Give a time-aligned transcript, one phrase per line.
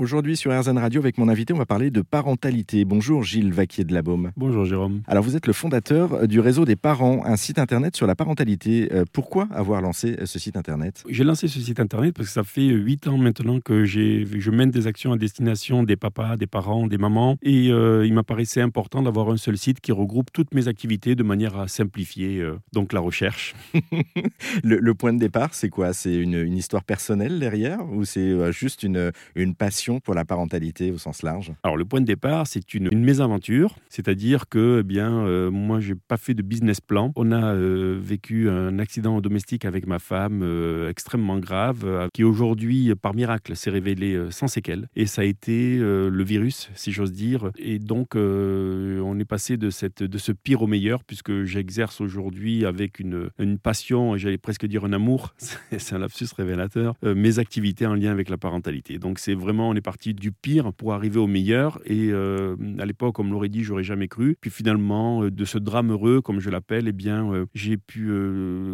[0.00, 2.86] Aujourd'hui sur RZN Radio avec mon invité, on va parler de parentalité.
[2.86, 4.32] Bonjour Gilles Vaquier de la Baume.
[4.34, 5.02] Bonjour Jérôme.
[5.06, 8.88] Alors vous êtes le fondateur du réseau des parents, un site internet sur la parentalité.
[8.92, 11.04] Euh, pourquoi avoir lancé ce site internet?
[11.06, 14.70] J'ai lancé ce site internet parce que ça fait huit ans maintenant que je mène
[14.70, 17.36] des actions à destination des papas, des parents, des mamans.
[17.42, 21.22] Et euh, il m'apparaissait important d'avoir un seul site qui regroupe toutes mes activités de
[21.22, 23.54] manière à simplifier euh, donc la recherche.
[24.64, 25.92] le, point de départ, c'est quoi?
[25.92, 29.89] C'est une, une, histoire personnelle derrière ou c'est juste une, une passion?
[29.98, 31.52] Pour la parentalité au sens large?
[31.64, 35.94] Alors le point de départ, c'est une, mésaventure, c'est-à-dire que eh bien euh, moi j'ai
[35.94, 37.12] pas fait de business plan.
[37.16, 42.94] On a euh, vécu un accident domestique avec ma femme euh, extrêmement grave, qui aujourd'hui
[42.94, 47.50] par miracle s'est révélé sans séquelles, et ça a été le virus, si j'ose dire.
[47.58, 52.64] Et donc on est passé de cette de ce pire au meilleur, puisque j'exerce aujourd'hui
[52.64, 55.34] avec une, une passion, j'allais presque dire un amour,
[55.78, 58.98] c'est un lapsus révélateur, mes activités en lien avec la parentalité.
[58.98, 61.80] Donc c'est vraiment parti du pire pour arriver au meilleur.
[61.84, 64.36] Et euh, à l'époque, comme l'aurait dit, j'aurais jamais cru.
[64.40, 68.10] Puis finalement, euh, de ce drame heureux, comme je l'appelle, eh bien, euh, j'ai pu,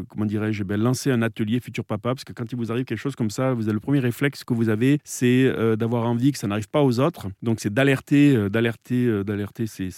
[0.08, 2.14] comment dirais-je, ben, lancer un atelier Futur Papa.
[2.14, 4.44] Parce que quand il vous arrive quelque chose comme ça, vous avez le premier réflexe
[4.44, 7.28] que vous avez, c'est d'avoir envie que ça n'arrive pas aux autres.
[7.42, 9.90] Donc c'est d'alerter, d'alerter, d'alerter ses,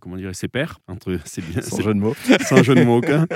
[0.00, 0.78] comment dirais, ses pères.
[0.88, 2.14] Entre, c'est bien, sans jeu de mots,
[2.48, 3.26] sans jeu de mots aucun.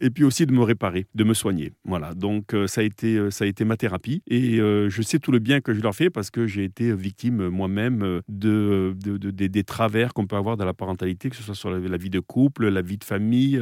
[0.00, 1.72] Et puis aussi de me réparer, de me soigner.
[1.84, 2.14] Voilà.
[2.14, 4.22] Donc ça a été, ça a été ma thérapie.
[4.26, 7.40] Et je sais tout le bien que je leur fais parce que j'ai été victime
[7.40, 11.54] euh, moi-même euh, de, des travers qu'on peut avoir dans la parentalité, que ce soit
[11.54, 13.60] sur la, vie de couple, la vie de famille,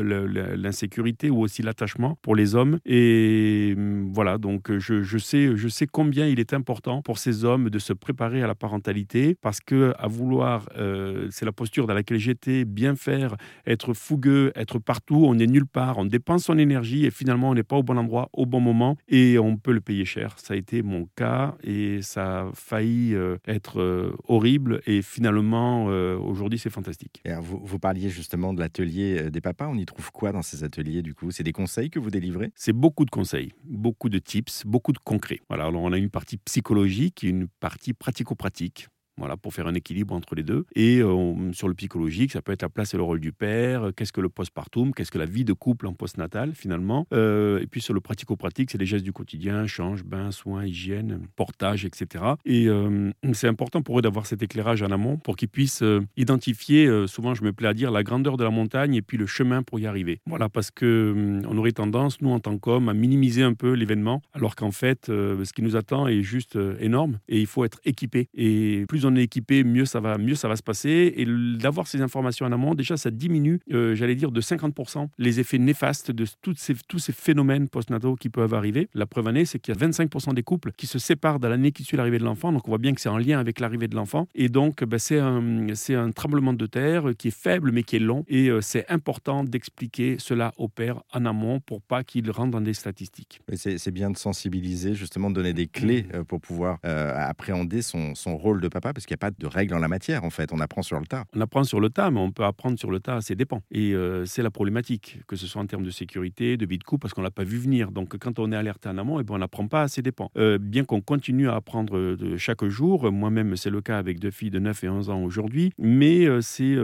[0.56, 2.78] l'insécurité ou aussi l'attachement pour les hommes.
[2.84, 7.70] Et mm, voilà, donc je, sais, je sais combien il est important pour ces hommes
[7.70, 11.94] de se préparer à la parentalité parce que à vouloir, euh, c'est la posture dans
[11.94, 16.58] laquelle j'étais, bien faire, être fougueux, être partout, on n'est nulle part, on dépense son
[16.58, 19.72] énergie et finalement on n'est pas au bon endroit au bon moment et on peut
[19.72, 20.34] le payer cher.
[20.36, 25.86] Ça a été mon cas et ça a failli euh, être euh, horrible et finalement
[25.88, 27.22] euh, aujourd'hui c'est fantastique.
[27.40, 31.02] vous, vous, parliez justement de l'atelier des papas, on y trouve quoi dans ces ateliers
[31.02, 31.30] du coup?
[31.30, 32.52] C'est des conseils que vous délivrez?
[32.54, 35.40] C'est beaucoup de conseils, beaucoup de tips, beaucoup de concrets.
[35.48, 38.88] Voilà, alors on a une partie psychologique et une partie pratico-pratique.
[39.18, 40.64] Voilà, pour faire un équilibre entre les deux.
[40.74, 43.90] Et euh, sur le psychologique, ça peut être la place et le rôle du père,
[43.94, 47.06] qu'est-ce que le postpartum, qu'est-ce que la vie de couple en postnatal finalement.
[47.12, 51.20] Euh, et puis sur le pratico-pratique, c'est les gestes du quotidien, change, bain, soins, hygiène,
[51.36, 52.24] portage, etc.
[52.46, 55.84] Et euh, c'est important pour eux d'avoir cet éclairage en amont pour qu'ils puissent
[56.16, 59.26] identifier, souvent je me plais à dire, la grandeur de la montagne et puis le
[59.26, 60.20] chemin pour y arriver.
[60.26, 64.22] Voilà, parce que on aurait tendance, nous en tant qu'hommes, à minimiser un peu l'événement,
[64.32, 68.28] alors qu'en fait, ce qui nous attend est juste énorme et il faut être équipé.
[68.34, 71.12] Et plus on est équipé, mieux ça va, mieux ça va se passer.
[71.16, 71.26] Et
[71.58, 75.58] d'avoir ces informations en amont, déjà, ça diminue, euh, j'allais dire, de 50% les effets
[75.58, 78.88] néfastes de toutes ces, tous ces phénomènes postnataux qui peuvent arriver.
[78.94, 81.72] La preuve année, c'est qu'il y a 25% des couples qui se séparent dans l'année
[81.72, 82.52] qui suit l'arrivée de l'enfant.
[82.52, 84.26] Donc, on voit bien que c'est en lien avec l'arrivée de l'enfant.
[84.34, 88.00] Et donc, ben, c'est un, un tremblement de terre qui est faible, mais qui est
[88.00, 88.24] long.
[88.28, 92.60] Et euh, c'est important d'expliquer cela au père en amont pour pas qu'il rentre dans
[92.60, 93.40] des statistiques.
[93.54, 96.16] C'est bien de sensibiliser, justement, de donner des clés mmh.
[96.16, 99.46] euh, pour pouvoir appréhender son, son rôle de papa parce qu'il n'y a pas de
[99.46, 100.52] règles en la matière, en fait.
[100.52, 101.24] On apprend sur le tas.
[101.34, 103.62] On apprend sur le tas, mais on peut apprendre sur le tas, ça dépend.
[103.70, 106.84] Et euh, c'est la problématique, que ce soit en termes de sécurité, de vie de
[106.84, 107.90] couple, parce qu'on ne l'a pas vu venir.
[107.90, 110.30] Donc, quand on est alerté en amont, et eh ben, on n'apprend pas, ça dépend.
[110.36, 114.30] Euh, bien qu'on continue à apprendre de chaque jour, moi-même, c'est le cas avec deux
[114.30, 116.76] filles de 9 et 11 ans aujourd'hui, mais euh, c'est,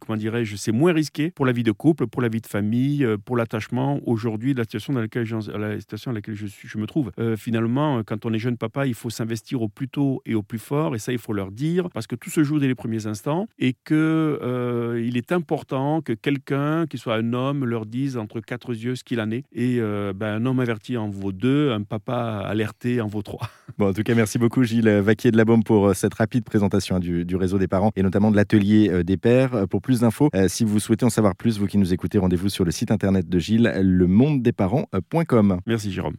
[0.00, 3.06] comment dirais-je, c'est moins risqué pour la vie de couple, pour la vie de famille,
[3.24, 4.00] pour l'attachement.
[4.06, 5.28] Aujourd'hui, la situation dans laquelle,
[5.58, 8.86] la situation dans laquelle je, suis, je me trouve, finalement, quand on est jeune papa,
[8.86, 11.50] il faut s'investir au plus tôt et au plus fort, et ça, il faut leur
[11.50, 15.32] dire, parce que tout se joue dès les premiers instants, et qu'il euh, il est
[15.32, 19.30] important que quelqu'un, qui soit un homme, leur dise entre quatre yeux ce qu'il en
[19.30, 19.44] est.
[19.52, 23.48] Et euh, ben, un homme averti en vaut deux, un papa alerté en vaut trois.
[23.78, 26.44] Bon, en tout cas, merci beaucoup Gilles Vaquier de la Baume pour euh, cette rapide
[26.44, 29.66] présentation du, du réseau des parents et notamment de l'atelier des pères.
[29.68, 32.66] Pour plus d'infos, si vous souhaitez en savoir plus, vous qui nous écoutez, rendez-vous sur
[32.66, 35.60] le site internet de Gilles, lemondedesparents.com.
[35.66, 36.10] Merci Jérôme.